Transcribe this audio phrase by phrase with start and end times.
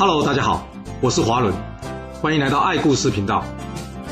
[0.00, 0.66] Hello，大家好，
[1.02, 1.54] 我是华伦，
[2.22, 3.44] 欢迎来到爱故事频道。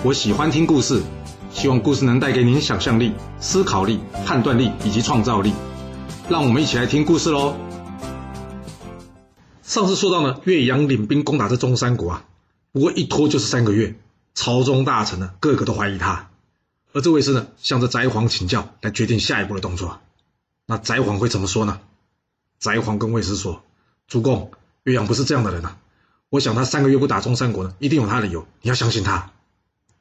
[0.05, 1.03] 我喜欢听故事，
[1.51, 5.55] 希望故事能带给您想象力、思考力、判断力以及创造力。
[6.29, 7.57] 让我们一起来听故事喽。
[9.63, 12.25] 上次说到呢，岳阳领兵攻打这中山国啊，
[12.71, 13.95] 不过一拖就是三个月，
[14.35, 16.29] 朝中大臣呢个个都怀疑他，
[16.93, 20.01] 而这位是呢向着翟皇请教来决定下一步的动作。
[20.67, 21.81] 那翟皇会怎么说呢？
[22.61, 23.63] 翟皇跟卫士说
[24.07, 24.51] ：“主公。”
[24.89, 25.77] 岳阳不是这样的人呐，
[26.31, 29.33] 我想他三个月不打中山国呢，一定有他的理由，你要相信他。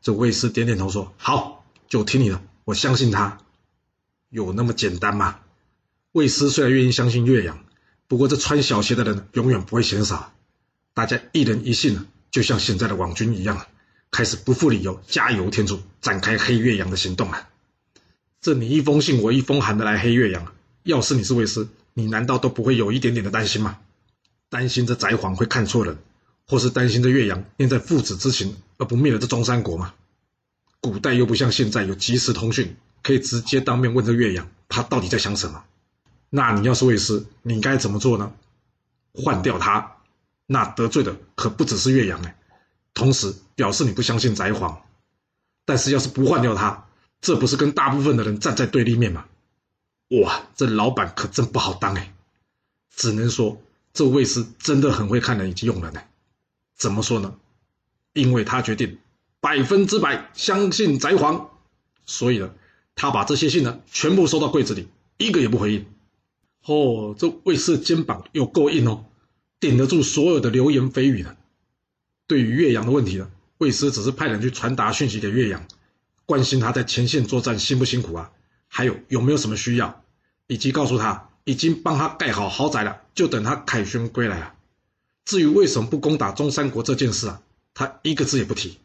[0.02, 3.40] 这魏师点点头说：“好，就听你的，我相信他。”
[4.32, 5.40] 有那么简单吗？
[6.14, 7.66] 魏师虽然愿意相信岳阳，
[8.08, 10.32] 不过这穿小鞋的人永远不会嫌少。
[10.94, 13.68] 大家一人一信呢，就像现在的网军一样，
[14.10, 17.50] 开始不负理由加油添醋，展开黑岳阳的行动啊！
[18.40, 23.80] 这你一封信我一封函的来黑岳阳，要是你是魏师，你难道都不会有一点点的担心吗？
[24.50, 25.98] 担心这翟皇会看错人，
[26.48, 29.94] 或是担心这岳阳念在父子之情而不灭了这中山国吗？
[30.80, 35.64] 古代又不像现在有即时通讯，可以直接当面问这岳阳他到底在想什么。
[36.30, 38.32] 那你要是魏师，你该怎么做呢？
[39.14, 39.98] 换掉他，
[40.46, 42.38] 那得罪的可不只是岳阳哎，
[42.94, 44.82] 同时表示你不相信翟皇。
[45.66, 46.88] 但是要是不换掉他，
[47.20, 49.26] 这不是跟大部分的人站在对立面吗？
[50.22, 52.14] 哇，这老板可真不好当哎，
[52.96, 53.62] 只能说。
[53.98, 56.04] 这卫士真的很会看人以及用人呢，
[56.76, 57.34] 怎么说呢？
[58.14, 59.00] 因为他决定
[59.40, 61.50] 百分之百相信翟皇，
[62.06, 62.54] 所以呢，
[62.94, 64.88] 他把这些信呢全部收到柜子里，
[65.18, 65.88] 一个也不回应。
[66.68, 69.06] 哦，这卫士肩膀有够硬哦，
[69.60, 71.36] 顶得住所有的流言蜚语呢。
[72.28, 75.66] 对于岳阳的问题呢，卫士只是派人去传达讯息给岳阳，
[76.28, 78.32] 关心他在前线作战辛不辛苦啊，
[78.68, 80.04] 还有有没有什么需要，
[80.46, 81.30] 以及告诉他。
[81.48, 84.54] 已经帮他盖好豪宅了，就等他凯旋归来啊。
[85.24, 87.42] 至于为什么不攻打中山国这件事啊，
[87.74, 88.80] 他一个字也不提。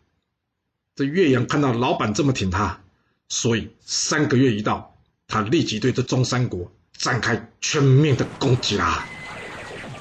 [0.95, 2.81] 这岳阳看到老板这么挺他，
[3.29, 4.97] 所以三个月一到，
[5.27, 9.09] 他立即对这中山国展开全面的攻击啦。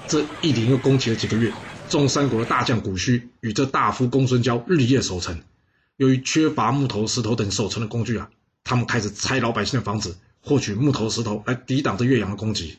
[0.08, 1.52] 这一连又攻击了几个月，
[1.90, 5.42] 中山国的大将古虚与这大夫公孙交日夜守城，
[5.98, 8.30] 由于缺乏木头、石头等守城的工具啊，
[8.64, 10.16] 他们开始拆老百姓的房子。
[10.44, 12.78] 获取木头石头来抵挡这岳阳的攻击，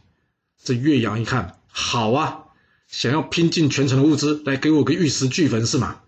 [0.62, 2.44] 这岳阳一看，好啊，
[2.88, 6.00] 想要拼尽全城的物资来给我个玉石俱焚是吗？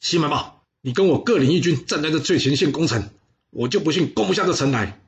[0.00, 3.10] 西门豹，你跟我各领一军站在这最前线攻城，
[3.50, 5.00] 我就不信攻不下这城来。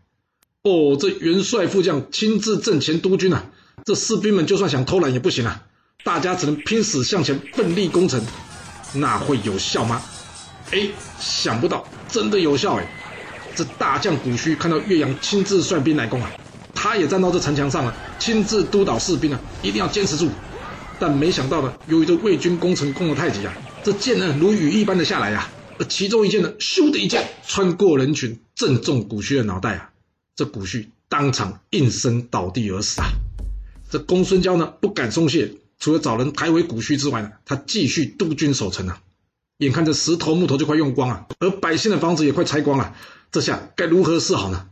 [0.62, 3.50] 哦，这元帅副将亲自阵前督军啊，
[3.84, 5.66] 这士兵们就算想偷懒也不行啊，
[6.02, 8.24] 大家只能拼死向前，奋力攻城，
[8.94, 10.02] 那会有效吗？
[10.70, 10.88] 哎，
[11.20, 13.03] 想不到，真的有效哎。
[13.54, 16.30] 这大将古虚看到岳阳亲自率兵来攻啊，
[16.74, 20.28] 他也站到这城墙上了，亲自督导士兵啊，一定要坚持住。
[20.98, 25.48] 但没想到呢，由于这魏军攻城攻得太急啊，这箭呢如雨一般的下来呀，
[25.78, 29.90] 而其中一箭呢，咻的一箭穿过人群，正中古虚的脑袋啊，
[30.36, 33.08] 这古虚当场应声倒地而死啊。
[33.90, 39.00] 这公孙交呢不敢松懈，除了找人抬回古虚之外呢，他继续督军守城啊。
[39.64, 42.94] 眼看着石头木头就快用光了，而百姓的房子也快拆光了。
[43.32, 44.66] 这下该如何是好呢？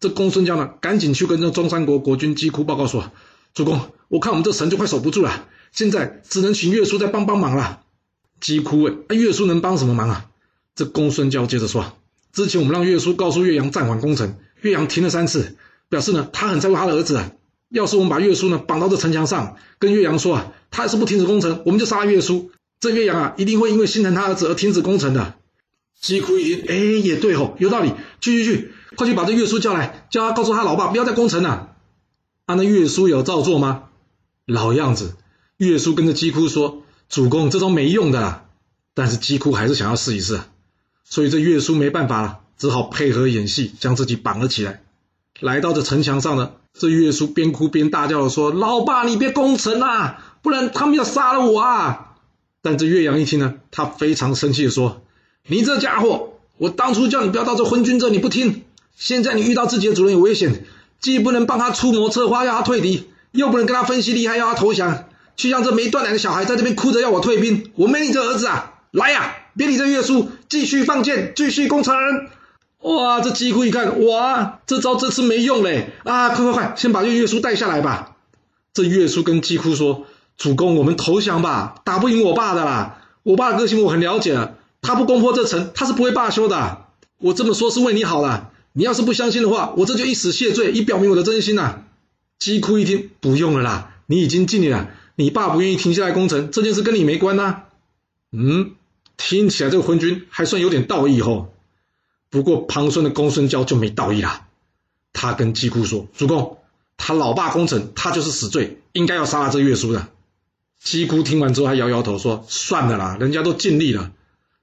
[0.00, 3.10] 这公孙交呢，赶紧去跟这中山国国君姬哭报告说
[3.52, 7.80] ：“主公，我看我们这城就快守不住了，现在只能请岳叔再帮帮忙了。”
[8.40, 10.26] 姬哭问：“那岳叔能帮什么忙啊？”
[10.76, 11.98] 这公孙交接着说
[12.32, 15.56] ：“之前我们让岳叔告诉岳阳暂缓攻城，岳阳停了三次，
[15.88, 17.20] 表示呢他很在乎他的儿子。
[17.68, 22.52] 要是我们把岳叔呢绑到这城墙上，跟岳阳说啊，他要是不停止攻城，我们就杀岳叔。
[22.80, 25.34] 这岳阳啊，一定会因为心疼他儿子而停止攻城的。”
[26.00, 27.92] 姬哭一听，哎，也对吼，有道理。
[28.20, 31.74] 去去去，快去把这岳叔叫来，叫他告诉他老爸不要再攻城了。
[32.46, 33.84] 啊，那岳叔有照做吗？
[34.46, 35.16] 老样子。
[35.56, 38.44] 岳叔跟着姬哭说：“主公，这招没用的啦。”
[38.94, 40.40] 但是姬哭还是想要试一试，
[41.04, 44.82] 所以这岳叔没办法了，只好配合演戏，将自己绑了起来。
[45.40, 52.04] 来到这城墙上呢，这岳叔边哭边大叫的说：“老爸，你别攻城啊，不然他们要杀了我啊！”
[52.68, 55.00] 但这岳阳一听呢，他非常生气的说。
[55.46, 58.62] 你这家伙，我当初叫你不要到这昏君这，你不听。
[58.94, 60.66] 现在你遇到自己的主人有危险，
[61.00, 67.70] 既不能帮他出谋策划要他退敌，又不能跟他分析厉害要他投降，去让这没断奶的小孩在这边哭着要我退兵。
[67.74, 68.74] 我没你这儿子啊！
[68.90, 71.96] 来呀，别理这岳叔，继续放箭，继续攻城。
[72.82, 75.92] 哇，这姬哭一看，哇，这招这次没用嘞！
[76.04, 78.14] 啊，快快快，先把这岳叔带下来吧。
[78.74, 80.04] 这岳叔跟姬哭说
[80.38, 83.02] ：“主公，我们投降吧，打不赢我爸的啦。
[83.22, 86.86] 我爸的个性我很了解。”他不攻破这城，他是不会罢休的。
[87.18, 88.52] 我这么说，是为你好了。
[88.72, 91.82] 你要是不相信的话，我这就一死谢罪，以表明我的真心呐。
[92.38, 94.88] 姬哭一听，不用了啦，你已经尽力了。
[95.16, 97.64] 你爸不愿意停下来攻城，这件事跟你没关呐。
[98.30, 98.76] 嗯，
[99.16, 101.52] 听起来这个昏君还算有点道义吼。
[102.30, 104.46] 不过庞孙的公孙交就没道义啦。
[105.12, 106.58] 他跟姬库说：“主公，
[106.96, 110.06] 他老爸攻城，他就是死罪，应该要杀了这岳叔的。”
[110.82, 114.12] 姬姑听完之后还摇摇头说：“算了啦，人家都尽力了。”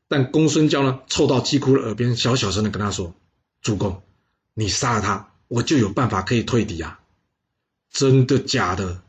[0.08, 3.14] 但公孙交呢，凑到姬姑的耳边，小小声的跟他说
[3.62, 4.02] ：“主公，
[4.54, 7.00] 你杀了他，我就有办法可以退敌啊。”
[7.92, 9.02] 真的假的？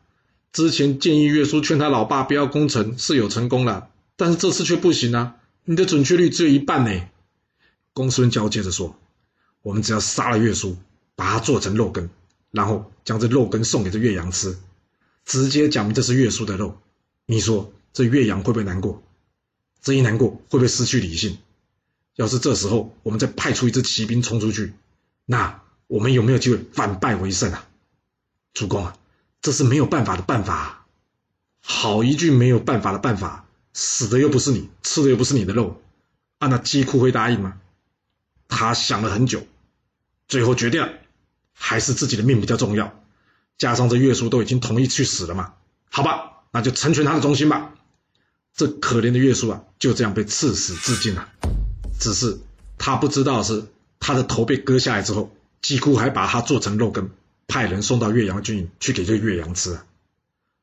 [0.53, 5.37] 之前建议岳叔劝他老爸不要攻城是有成功了，但是这次却不行啊！
[5.65, 7.09] 你的准确率只有一半呢。
[7.93, 8.97] 公孙交接着说
[9.63, 10.77] ：“我们只要杀了岳叔，
[11.15, 12.09] 把他做成肉羹，
[12.51, 14.57] 然后将这肉羹送给这岳阳吃，
[15.25, 16.79] 直接讲明这是岳叔的肉。
[17.27, 19.03] 你说这岳阳会不会难过？
[19.83, 21.39] 这一难过，会不会失去理性？
[22.15, 24.73] 要是这时候我们再派出一支骑兵冲出去，
[25.25, 27.67] 那我们有没有机会反败为胜啊？”
[28.55, 28.97] 主公啊，
[29.43, 30.87] 这是没有办法的办法。
[31.61, 35.83] 好一句没有办法的办法，死的又不是你，吃的又不是你的肉，
[36.39, 37.61] 啊，那姬库会答应吗？
[38.49, 39.45] 他想了很久，
[40.29, 40.89] 最后决定，
[41.53, 42.99] 还是自己的命比较重要。
[43.59, 45.55] 加上这岳叔都已经同意去死了嘛，
[45.91, 47.75] 好吧，那就成全他的忠心吧。
[48.55, 51.29] 这可怜的岳叔啊，就这样被赐死自尽了。
[52.01, 52.39] 只是
[52.79, 53.65] 他不知道是，
[54.01, 55.31] 他的头被割下来之后，
[55.61, 57.11] 几乎还把他做成肉羹。
[57.47, 59.85] 派人送到岳阳军营去给这岳阳吃啊。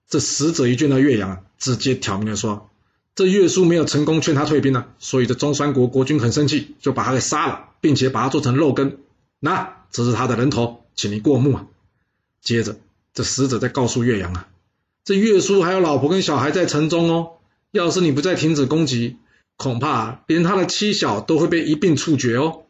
[0.10, 2.72] 这使者一见到岳阳啊，直接挑明了说
[3.14, 8.98] ：“这岳叔没有成功劝他退兵呢，所以这中山国国君很生气，就把他给杀了，并且把他做成肉羹。
[9.40, 11.68] 那这是他的人头，请你过目啊。”
[12.42, 12.78] 接着，
[13.14, 14.48] 这使者在告诉岳阳啊
[15.04, 17.34] ：“这岳叔还有老婆跟小孩在城中哦，
[17.72, 19.18] 要是你不再停止攻击，
[19.58, 22.64] 恐怕连他的妻小都会被一并处决哦。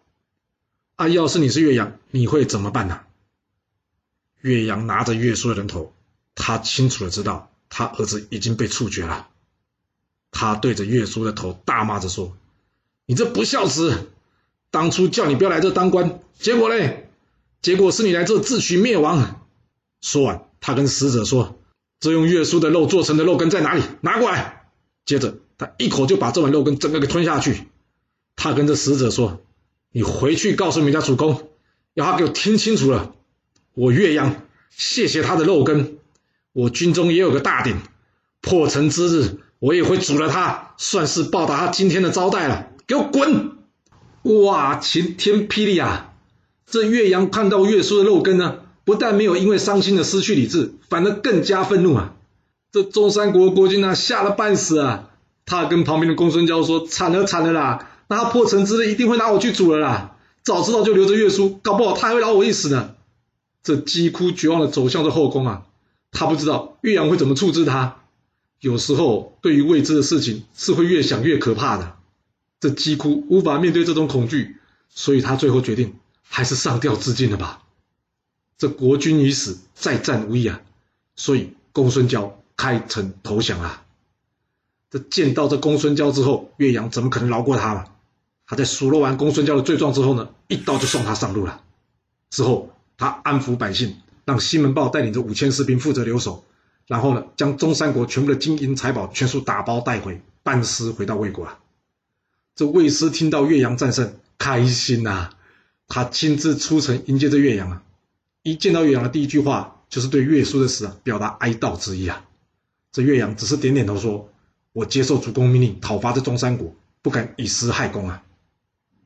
[0.96, 3.02] 啊，要是你是岳阳，你会怎么办呢？”
[4.42, 5.94] 岳阳拿着岳叔的人头，
[6.36, 9.30] 他清楚的知道他儿子已经被处决了。
[10.32, 12.36] 他对着岳叔的头大骂着说
[13.06, 14.10] ：“你这不孝子！
[14.72, 17.10] 当初叫你不要来这当官，结果嘞？
[17.62, 19.46] 结果是你来这自取灭亡。”
[20.02, 21.60] 说完，他跟使者说
[22.04, 23.82] ：“这用岳叔的肉做成的肉羹在哪里？
[24.02, 24.66] 拿过来！”
[25.08, 27.70] 接着，他一口就把这碗肉羹整个给吞下去。
[28.36, 29.40] 他跟这使者说
[29.90, 31.48] ：“你回去告诉你家主公，
[31.94, 33.16] 要他给我听清楚了。”
[33.74, 34.36] 我岳阳
[34.70, 35.96] 谢谢他的肉羹，
[36.52, 37.78] 我军中也有个大鼎，
[38.42, 42.68] 破城之日我也会煮了他，算是报答他今天的招待了。
[42.86, 43.52] 给我滚！
[44.44, 46.14] 哇，晴天霹雳啊！
[46.66, 52.16] 这岳阳看到岳叔的肉羹呢，不但没有因为伤心的失去理智，反而更加愤怒啊！
[52.72, 55.10] 这中山国国君呢，吓了半死啊！
[55.46, 57.90] 他跟旁边的公孙交说：“惨了惨了啦！
[58.08, 60.18] 那他破城之日一定会拿我去煮了啦！
[60.44, 62.96] 早知道就留着岳叔，搞不好他还会饶我一死呢。”
[63.64, 65.64] 这几乎绝望的走向这后宫啊！
[66.12, 67.98] 他不知道岳阳会怎么处置他。
[68.60, 71.96] 有时候，对于未知的事情，是会越想越可怕的。
[72.60, 74.58] 这几乎无法面对这种恐惧，
[74.90, 75.96] 所以他最后决定
[76.28, 77.63] 还是上吊自尽了吧。
[78.64, 80.62] 这国君已死，再战无益啊！
[81.18, 83.84] 所以公孙交开城投降了。
[84.90, 87.92] 这见到这公孙交之后，岳阳怎么可能饶过他了？
[88.48, 91.62] 他在数落完公孙交的罪状之后呢，一刀就送他上路了。
[92.30, 92.70] 之后。
[92.96, 96.46] 他安抚百姓，让西门豹带领着五千士兵负责留守，
[96.88, 101.60] 然后呢，将中山国全部的金银财宝全数打包带回，班师回到魏国啊。
[102.56, 105.32] 这魏师听到岳阳战胜，开心呐！
[105.88, 107.84] 他亲自出城迎接这岳阳啊！
[108.44, 112.26] 一见到岳阳的第一句话，就是对岳叔的死表达哀悼之意啊。
[112.92, 114.30] 这岳阳只是点点头说
[114.74, 118.22] ：“我接受主公命令，讨伐这中山国，不敢以私害公啊。”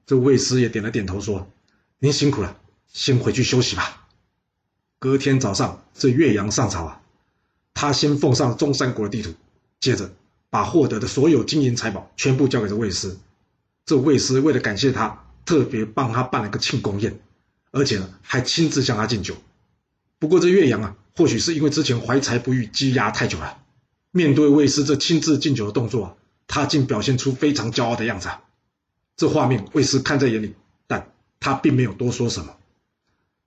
[0.08, 1.48] 这魏师也点了点头说
[2.00, 2.58] ：“您辛苦了。”
[2.92, 4.08] 先回去休息吧。
[4.98, 7.02] 隔天早上，这岳阳上朝啊，
[7.76, 9.36] 他先奉上中山国的地图，
[9.80, 10.12] 接着
[10.50, 13.16] 把获得的所有金银财宝全部交给这魏师。
[13.86, 17.20] 这魏师为了感谢他，特别帮他办了个庆功宴，
[17.78, 19.38] 而且呢，还亲自向他敬酒。
[20.18, 23.60] 不过这岳阳啊，或许是因为之前怀才不遇，积压太久了，
[24.10, 26.16] 面对魏师这亲自敬酒的动作啊，
[26.48, 28.30] 他竟表现出非常骄傲的样子。
[29.16, 30.56] 这画面魏师看在眼里，
[30.88, 32.56] 但他并没有多说什么。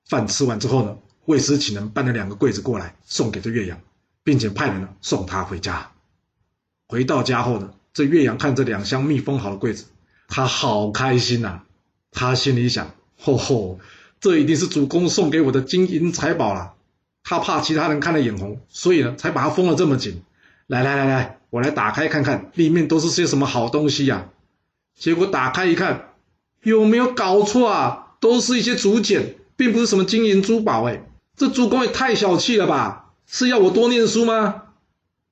[0.07, 3.81] 饭吃完之后呢，魏师请人搬了两个柜子过来送给这岳阳，
[4.23, 5.91] 并且派人呢送他回家。
[6.87, 9.87] 回到家后呢，这岳阳看这两箱密封好的柜子，
[10.29, 11.63] 他好开心呐！
[12.13, 13.79] 他心里想：吼吼，
[14.21, 16.75] 这一定是主公送给我的金银财宝了。
[17.25, 20.23] 他怕其他人看了眼红，所以呢才把它封了这么紧。
[20.67, 24.29] 来来来来，我来打开看看，里面都是些什么好东西呀？
[24.97, 26.15] 结果打开一看，
[26.62, 28.15] 有没有搞错啊？
[28.21, 29.37] 都是一些竹简。
[29.57, 31.03] 并不是什么金银珠宝，哎，
[31.37, 33.11] 这主公也太小气了吧？
[33.27, 34.62] 是要我多念书吗？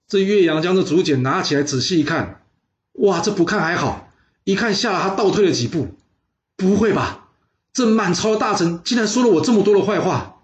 [0.07, 2.43] 这岳阳将这竹简拿起来仔细一看，
[2.93, 4.13] 哇，这不看还好，
[4.45, 5.97] 一看吓得他倒退了几步。
[6.59, 7.28] 不会吧？
[7.79, 10.41] 这满朝的大臣竟然说了我这么多的坏话！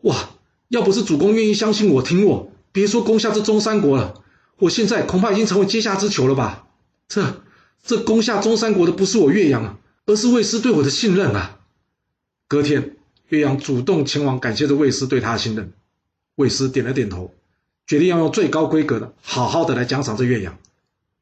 [0.00, 0.30] 哇，
[0.68, 4.14] 要不是主公愿意相信我、听我，别说攻下这中山国了，
[4.56, 6.68] 我现在恐怕已经成为阶下之囚了吧？
[7.06, 7.42] 这
[7.84, 11.58] 这攻下中山国的不是我岳阳啊，而是魏师对我的信任啊！
[12.48, 12.96] 隔天，
[13.28, 15.74] 岳阳主动前往感谢着魏师对他的信任。
[16.36, 17.34] 魏师点了点头，
[17.86, 20.56] 决定要用最高规格的，好好的来奖赏这岳阳。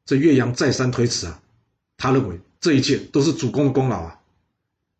[0.05, 1.41] 这岳阳再三推辞啊，
[1.97, 4.18] 他认为这一切都是主公的功劳啊。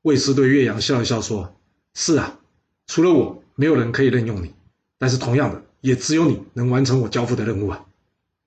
[0.03, 1.55] 魏师对岳阳笑一笑说
[1.93, 2.39] ：“是啊，
[2.87, 4.53] 除了我，没有人可以任用你。
[4.97, 7.85] 但是同样的，也只有你能完成我交付的任务啊，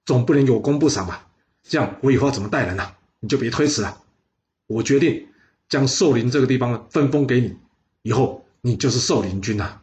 [0.07, 1.29] 总不能有功不赏吧？
[1.63, 2.95] 这样我以后要怎么带人呢？
[3.21, 4.03] 你就别推辞了。
[4.67, 5.29] 我决定
[5.69, 7.57] 将寿陵这个地方分封给你，
[8.03, 9.81] 以后你就是寿陵君呐。”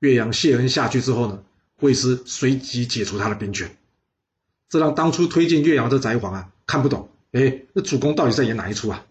[0.00, 1.44] 岳阳谢恩下去之后呢，
[1.80, 3.76] 魏师随即解除他的兵权，
[4.70, 9.04] 这让当初推荐岳阳的翟皇啊看不懂，哎，那主公到底在演哪一出啊？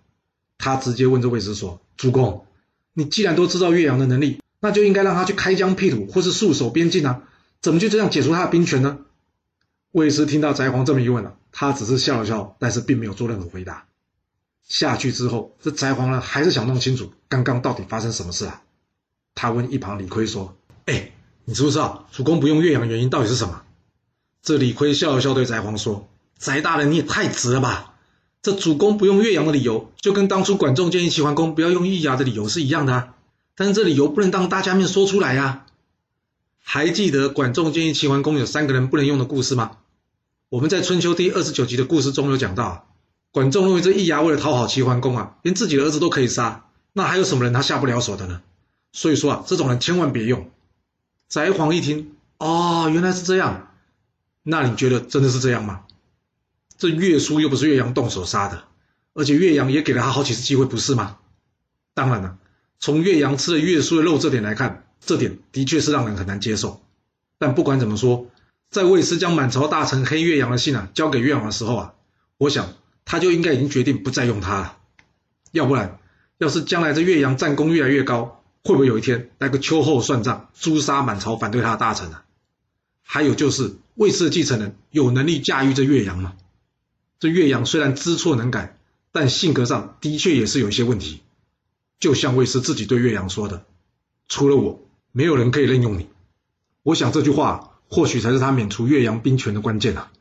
[0.62, 2.46] 他直接问这魏师说：“主公，
[2.94, 7.24] 你既然都知道岳阳的能力，那就应该让他去开疆辟土或是戍守边境啊，
[7.62, 9.00] 怎么就这样解除他的兵权呢？”
[9.92, 13.88] 魏师听到翟皇这么一问啊，他只是笑了笑，但是并没有做任何回答。
[14.68, 18.62] 下去之后，这翟皇呢还是想弄清楚刚刚到底发生什么事啊？
[19.34, 21.12] 他问一旁李逵说：“哎，
[21.44, 23.64] 你知不知道主公不用岳阳原因到底是什么？”
[24.44, 27.91] 这李逵笑了笑，对翟皇说：“翟大人，你也太直了吧！”
[28.42, 33.14] 这主公不用岳阳的理由，就跟当初管仲建议齐桓公不要用易牙的理由是一样的啊。
[33.56, 35.66] 但是这理由不能当大家面说出来呀。
[36.64, 39.78] 还记得管仲建议齐桓公有三个人不能用的故事吗？
[40.50, 42.88] 我们在春秋第二十九集的故事中有讲到，
[43.32, 48.42] 管仲认为这易牙为了讨好齐桓公啊，连自己的儿子都可以杀，那还有什么人他下不了手的呢？
[48.92, 50.50] 所以说啊，这种人千万别用。
[51.30, 53.72] 翟皇一听，哦，原来是这样，
[54.44, 55.82] 那你觉得真的是这样吗？
[56.82, 58.64] 这岳叔又不是岳阳动手杀的，
[59.14, 61.20] 而且岳阳也给了他好几次机会，不是吗？
[61.94, 62.40] 当然了，
[62.80, 66.82] 从岳阳吃了岳叔的肉这点来看，这点的确是让人很难接受。
[67.38, 68.32] 但不管怎么说，
[68.72, 71.94] 在魏斯将满朝大臣黑岳阳的信啊交给岳阳的时候啊，
[72.40, 72.74] 我想
[73.06, 74.78] 他就应该已经决定不再用他了。
[75.52, 76.00] 要不然，
[76.40, 82.22] 要是将来这岳阳战功越来越高，会不会有一天来个秋后算账，诛杀满朝反对他的大臣呢？
[83.04, 86.34] 还有就是魏氏的继承人有能力驾驭这岳阳吗？
[87.22, 88.80] 这岳阳虽然知错能改，
[89.12, 91.22] 但性格上的确也是有一些问题。
[92.00, 93.64] 就像魏师自己对岳阳说的
[94.28, 94.80] ：“除了我，
[95.12, 96.08] 没有人可以任用你。”
[96.82, 100.12] 我想这句话或许才是他免除岳阳兵权的关键啊。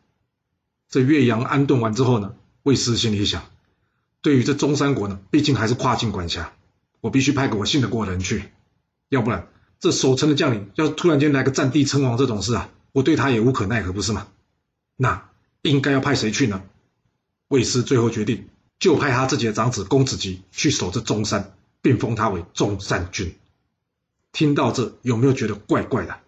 [0.90, 3.44] 这岳阳安顿完之后呢，魏师心里想：
[4.20, 6.52] 对于这中山国呢，毕竟还是跨境管辖，
[7.00, 8.44] 我必须派个我信得过的人去，
[9.08, 14.28] 要不然这守城的将领要突然间来个占地称王这种事啊，我对他也无可奈何，不是吗？
[14.96, 15.30] 那
[15.62, 16.62] 应该要派谁去呢？
[17.50, 21.52] 魏师最后决定，就派他自己的长子公子吉去守这中山，
[21.82, 23.34] 并封他为中山君。
[24.30, 26.20] 听到这，有没有觉得怪怪的？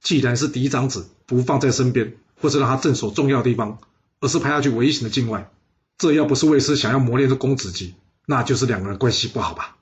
[0.00, 3.80] 既然是嫡长子，不放在身边，或是让他镇守重要地方，
[4.20, 5.50] 而是派他去危险的境外，
[5.98, 9.76] 这要不是魏师想要磨练这公子吉，那就是两个人关系不好吧？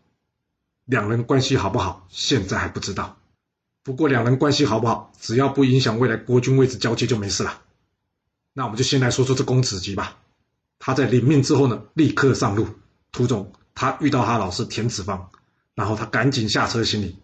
[0.86, 3.18] 两人关系好不好，现在还不知道。
[3.82, 7.60] 不过两人关系好不好，只要不影响未来国君位置交接就没事了。
[8.54, 10.16] 那我们就先来说说这公子吉吧。
[10.78, 12.66] 他在领命之后呢，立刻上路。
[13.12, 15.30] 途中，他遇到他老师田子方，
[15.74, 17.16] 然后他赶紧下车行礼。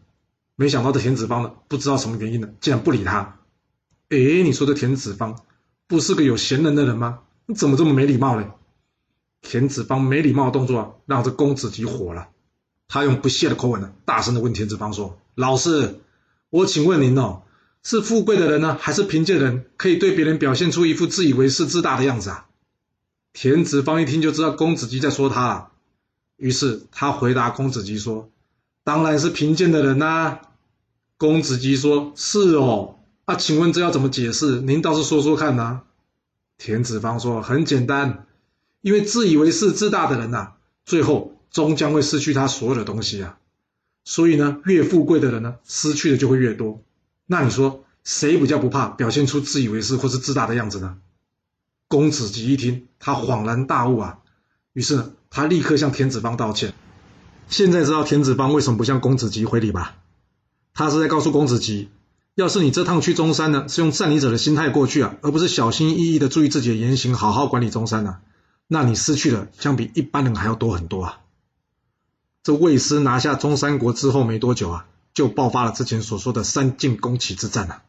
[0.57, 3.39] 没想到这田子方呢，不知道什么原因呢，竟然不理他。
[4.09, 5.41] 哎，你说的田子方
[5.87, 7.21] 不是个有贤能的人吗？
[7.47, 8.53] 你怎么这么没礼貌呢？
[9.43, 12.29] 田子方没礼貌的动作啊，让这公子吉火了。
[12.89, 16.01] 他用不屑的口吻呢，大声的问田子方说：“老师，
[16.49, 17.43] 我请问您哦，
[17.83, 22.47] 是富贵的人呢，还是贫贱人，可以对别人表现出一副自以为是、自大的样子啊？”
[23.33, 25.71] 田子方一听就知道公子吉在说他，
[26.37, 28.31] 于是他回答公子吉说
[28.85, 30.41] ：“当然是贫贱的人呐。”
[31.17, 34.61] 公子吉说：“是哦，啊，请问这要怎么解释？
[34.61, 35.83] 您倒是说说看呐。”
[36.59, 38.27] 田子方说：“很简单，
[38.83, 40.53] 因为自以为是、自大的人呐，
[40.85, 43.39] 最后终将会失去他所有的东西啊。
[44.05, 46.83] 所以呢，越富贵的人呢，失去的就会越多。
[47.27, 50.99] 那你说谁比较不怕表现出自以为是或是自大的样子呢？”
[51.93, 54.21] 公子吉一听，他恍然大悟啊，
[54.73, 56.73] 于是呢，他立刻向田子方道歉。
[57.49, 59.97] 现在知道田子方为什么不向公子吉回礼吧？
[60.73, 61.91] 他是在告诉公子吉，
[62.35, 68.21] 要是你这趟去中山呢，是用占领者的心态过去啊，而不是小心翼翼的注意自己的言行，好好管理中山呢，
[68.69, 71.19] 那你失去的将比一般人还要多很多啊。
[72.43, 77.83] 这魏师拿下中山国之后没多久啊，就爆发了之前所说的三晋攻齐之战啊。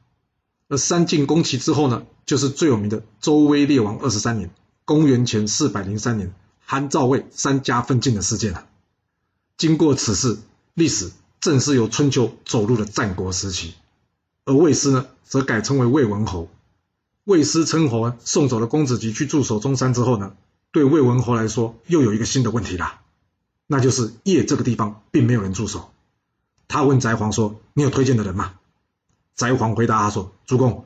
[0.74, 4.50] 而三晋攻齐之后呢，就是最有名的周威烈王二十三年
[4.86, 6.34] （公元前四百零三年）
[6.66, 8.66] 韩赵魏三家分晋的事件了。
[9.56, 10.40] 经过此事，
[10.74, 13.76] 历史正式由春秋走入了战国时期，
[14.46, 16.50] 而魏师呢，则改称为魏文侯。
[17.26, 20.36] 魏师称侯，送走了公子吉去驻守中山之后呢，
[20.72, 23.02] 对魏文侯来说又有一个新的问题啦，
[23.68, 25.92] 那就是邺这个地方并没有人驻守。
[26.68, 28.56] 他问翟璜说：“你有推荐的人吗？”
[29.36, 30.86] 翟璜回答他说：“主公，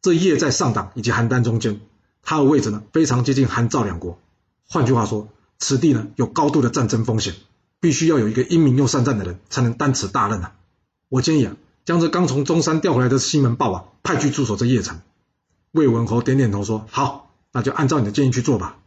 [0.00, 1.80] 这邺在上党以及邯郸中间，
[2.22, 4.18] 它的位置呢非常接近韩赵两国。
[4.68, 5.28] 换句话说，
[5.58, 7.34] 此地呢有高度的战争风险，
[7.80, 10.54] 必须要有一个英明又善战的人才能担此大任啊！
[11.08, 15.00] 我建议啊，将这刚从中山调回来的西门豹啊派去驻守这邺城。”
[15.72, 18.78] 魏文侯点点头说：“好，那就按照你的建议去做吧。”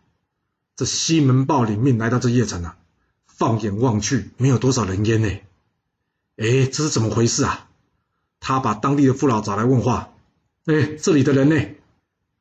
[0.78, 2.78] 这西门豹领命来到这邺城啊，
[3.28, 5.28] 放眼望去，没有多少人烟呢。
[6.38, 7.68] 哎，这是怎么回事啊？
[8.42, 10.10] 他把当地的父老找来问话。
[10.66, 11.56] 哎，这里的人呢？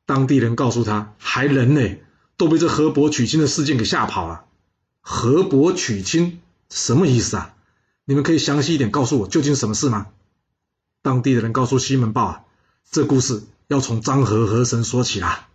[0.05, 1.97] 当地人告诉他，还人呢，
[2.35, 4.43] 都被这河伯娶亲的事件给吓跑了。
[4.99, 7.53] 河伯娶亲什么意思啊？
[8.03, 10.07] 你们可以详细一点告诉我，究竟什么事吗？
[11.01, 12.43] 当地的人告诉西门豹啊，
[12.91, 13.43] 这故事。
[13.67, 15.47] 要从张和河神说起啦，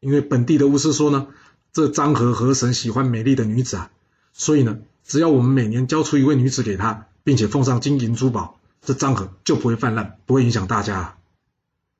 [0.00, 1.28] 因为本地的巫师说呢，
[1.72, 3.90] 这张和河神喜欢美丽的女子啊，
[4.32, 11.16] 所以呢，只要我们每年交出一位女子给他，并且奉上金银珠宝，这张和就不会泛滥，不会影响大家。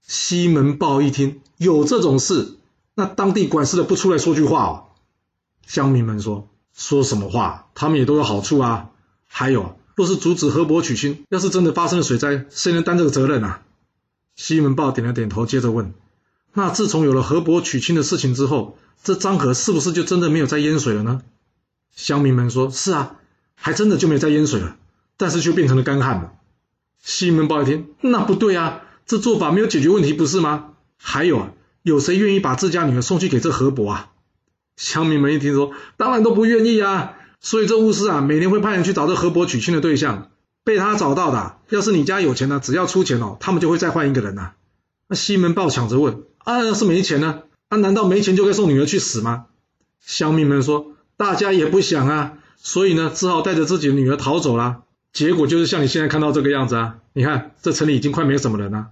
[0.02, 2.56] 西门豹一听有这种事，
[2.94, 4.84] 那当地管事的不出来说句话哦？
[5.66, 7.68] 乡民们说说什么话？
[7.74, 8.90] 他们也都有好处啊。
[9.26, 13.62] 还有，若是阻止河伯娶亲，要是真的发生了水灾，谁能担这个责任啊？
[14.36, 15.92] 西门豹点了点头，接着问
[16.54, 21.22] ：“那自从有了河伯娶亲的事情之后，这漳河是不是就真的没有再淹水了呢？”
[21.96, 23.16] 乡民们说：“是啊，
[23.54, 24.76] 还真的就没再淹水了，
[25.16, 26.32] 但是却变成了干旱了。”
[27.06, 30.70] 西门豹一听：“那不对啊，这做法没有解决问题，不是吗？
[30.98, 31.52] 还有啊，
[31.84, 34.10] 有谁愿意把自家女儿送去给这河伯啊？”
[34.76, 40.30] 乡民们一听说：“当然都不愿意啊，所以这巫师啊，每年会派人去找这河伯娶亲的对象。”
[40.64, 44.54] 被他找到的，要是你家有钱呢，只要出钱哦，他们就会再换一个人呐。
[45.06, 47.42] 那西门豹抢着问：啊，要是没钱呢？
[47.68, 49.44] 啊，难道没钱就该送女儿去死吗？
[50.04, 54.82] 乡民们说：大家也不想啊，所以呢，只好带着自己的女儿逃走了。
[55.16, 56.98] 结果就是像你现在看到这个样子啊。
[57.14, 58.90] 你看，这城里已经快没什么人了。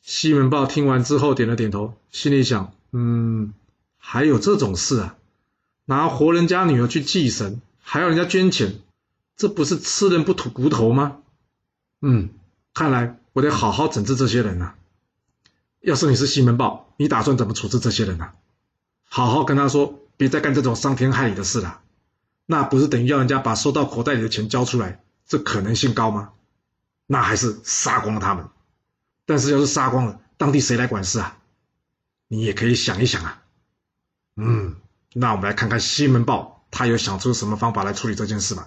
[0.00, 3.52] 西门豹听完之后点了点头，心里想：嗯，
[3.98, 5.14] 还有这种事啊？
[5.84, 8.80] 拿活人家女儿去祭神，还要人家捐钱。
[9.36, 11.18] 这不是吃人不吐骨头吗？
[12.00, 12.30] 嗯，
[12.72, 14.72] 看来我得好好整治这些人呐。
[15.82, 18.30] 要是你是西门豹，你打算怎么处置这些人呢？
[19.06, 21.80] 好好跟他说，别再干这种伤天害理的事了。
[22.46, 25.02] 那不是等于要人家把收到口袋里的钱交出来？
[25.32, 26.28] 这可能性高吗？
[27.06, 28.44] 那还是杀光了他们。
[29.24, 31.38] 但是要是杀光了，当地谁来管事啊？
[32.28, 33.42] 你也可以想一想啊。
[34.36, 34.76] 嗯，
[35.14, 38.66] 那我们来看看西门豹，他有想出什么方法来处理这件事吗？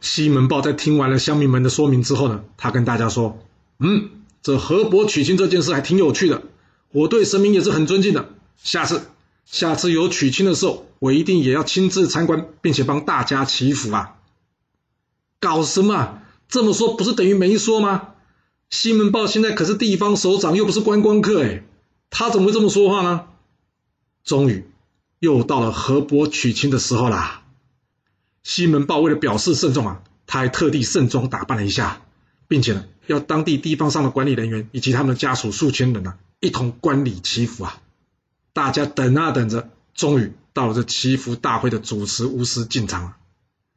[0.00, 3.38] 西门豹在听完了乡民们的说明之后呢，他跟大家说
[3.78, 4.10] ：“嗯，
[4.42, 6.42] 这河伯娶亲这件事还挺有趣的，
[6.90, 8.28] 我对神明也是很尊敬的。
[8.56, 9.02] 下次，
[9.44, 14.16] 下次有娶亲的时候，我一定也要亲自参观，并且帮大家祈福啊！”
[15.44, 16.22] 搞什么？
[16.48, 18.14] 这么说不是等于没说吗？
[18.70, 21.62] 西门豹现在可是地方首长，又不是观光客，哎，
[22.08, 23.26] 他怎么会这么说话呢？
[24.24, 24.66] 终于，
[25.18, 27.44] 又到了河伯娶亲的时候啦。
[28.42, 32.00] 西门豹为了表示慎重啊，他还特地盛装打扮了一下，
[32.48, 37.82] 并且呢，要当地地方上的管理人员以及他们的家属数千人啊，一同观礼祈福啊。
[38.54, 43.16] 大家等啊等着，终于到了这祈福大会的主持巫师进场了。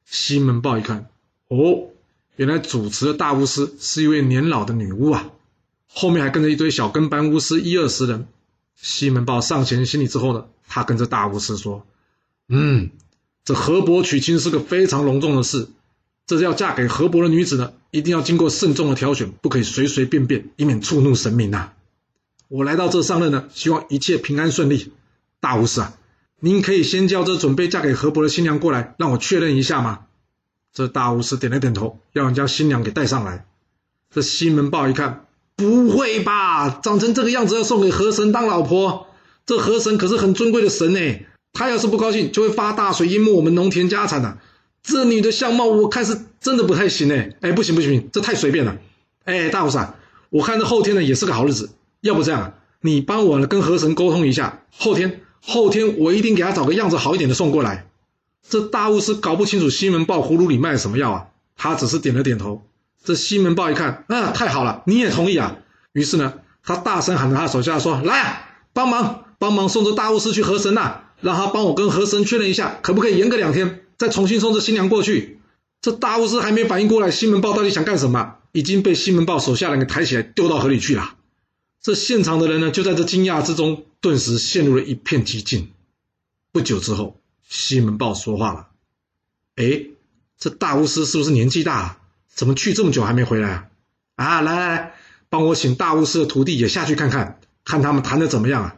[0.06, 1.10] 西门豹一看，
[1.47, 1.89] 哦，
[2.36, 5.29] 原来主持的大巫师是一位年老的女巫啊，
[5.88, 8.27] 后面还跟着一堆小跟班巫师一二十人。
[8.75, 11.86] 西门豹上前行礼之后呢，他跟着大巫师说
[12.49, 12.91] ：“嗯。”
[13.43, 15.69] 这河伯娶亲是个非常隆重的事，
[16.25, 21.71] 这是要嫁给河伯的女子呢，一定要经过慎重的挑选，不可以随随便便，以免触怒神明呐。
[22.49, 24.91] 我来到这上任呢，希望一切平安顺利。
[25.39, 25.93] 大巫师啊，
[26.41, 30.06] 您可以先叫这准备嫁给河伯的新娘过来，让我确认一下吗？
[30.77, 33.47] 这大巫师点了点头，要人将新娘给带上来。
[34.13, 39.07] 这西门豹一看，不会吧，长成这个样子要送给河神当老婆？
[39.47, 40.99] 这河神可是很尊贵的神呢。
[41.51, 44.37] 他要是不高兴，就会发大水淹没我们农田家产呐！
[44.83, 47.35] 这女的相貌，我看是真的不太行哎！
[47.41, 48.77] 哎，不行不行，这太随便了！
[49.25, 49.95] 哎，大和尚，
[50.29, 57.87] 我看这后天呢也是个好日子，要不这样，你帮我呢跟河神沟通一下，后天后天我一定给他找个样子好一点的送过来。
[58.49, 62.63] 这大巫师搞不清楚西门豹葫芦里卖什么药啊，他只是点了点头。
[63.03, 65.57] 这西门豹一看，啊，太好了，你也同意啊？
[65.93, 66.33] 于是呢，
[66.63, 75.39] 他大声喊着他手下说：“来，帮忙帮忙送这大巫师去河神呐，让他帮我跟河神确认一下，可不可以延个两天，再重新送这新娘过去。”
[75.79, 81.15] 这大巫师还没反应过来，西门豹到底想干什么，已经被西门豹手下人给抬起来丢到河里去了。
[81.81, 85.69] 这现场的人呢，就在这惊讶之中，顿时陷入了一片寂静。
[86.51, 88.67] 不久之后，西门豹说话了
[89.55, 89.86] ：“哎，
[90.38, 91.97] 这大巫师是不是年纪大？
[92.27, 93.67] 怎么去这么久还没回来啊？
[94.15, 94.93] 啊，来来来，
[95.29, 98.75] 帮我请大巫师的徒弟也下去看看，看他们谈的怎么样啊？”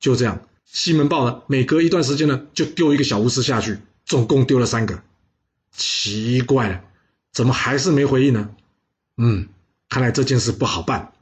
[0.00, 5.02] 就这样，西门豹呢，每隔一段时间呢，就丢一个小巫师下去，总共丢了三个。
[5.72, 6.80] 奇怪了，
[7.32, 8.50] 怎么还是没回应呢？
[9.16, 9.48] 嗯，
[9.88, 11.12] 看来这件事不好办。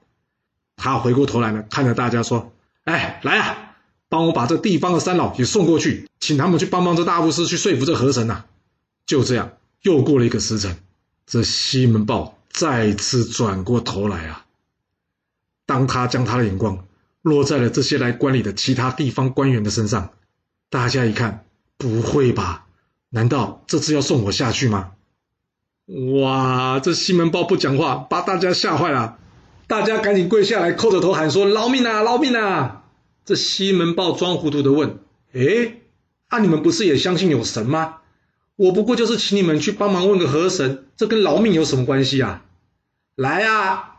[0.76, 2.52] 他回过头来呢，看着大家说
[2.84, 3.67] ：“哎，来啊，
[4.08, 8.44] 帮我把这地方的三老也送过去，请他们去帮帮这大巫师，去说服这河神呐。”
[9.06, 10.76] 就这样，又过了一个时辰，
[11.26, 14.44] 这西门豹再次转过头来啊。
[15.66, 16.84] 当他将他的眼光
[17.22, 20.10] 落在了这些来观礼的其他地方官员的身上，
[20.70, 21.44] 大家一看，
[21.76, 22.66] 不会吧？
[23.10, 24.92] 难道这次要送我下去吗？
[26.20, 26.80] 哇！
[26.80, 29.16] 这西门豹不讲话，把大家吓坏了。
[29.66, 32.02] 大家赶紧跪下来，叩着头喊说：“饶命啊！
[32.02, 32.84] 饶命啊！”
[33.28, 35.00] 这西门豹装糊涂的问
[35.36, 35.82] ：“哎，
[36.28, 37.96] 啊，你们不是也相信有神吗？
[38.56, 42.42] 我不过就是请你们去帮忙问个河神，这跟饶命有什么关系啊？
[43.16, 43.96] 来啊！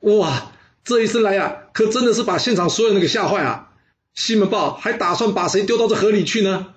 [0.00, 0.50] 哇！
[0.82, 3.68] 这一次来呀，可真的是把现场所有人给吓坏了。
[4.12, 6.74] 西门豹还打算把谁丢到这河里去呢？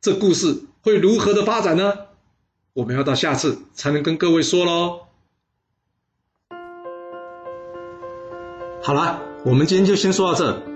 [0.00, 1.98] 这故事。”会如何的发展呢？
[2.72, 5.00] 我们要到下次才能跟各位说喽。
[8.82, 10.75] 好了，我们今天就先说到这。